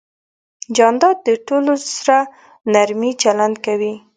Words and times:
جانداد 0.75 1.17
د 1.27 1.29
ټولو 1.47 1.73
سره 1.99 2.17
نرمي 2.73 3.11
چلند 3.21 3.55
کوي. 3.65 3.93